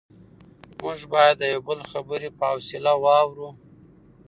[0.81, 3.49] موږ باید د یو بل خبرې په حوصله واورو